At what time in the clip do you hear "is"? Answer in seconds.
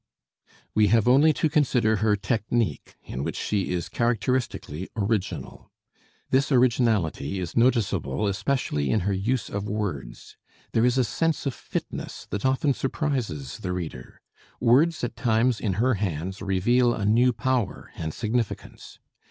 3.69-3.87, 7.39-7.55, 10.85-10.97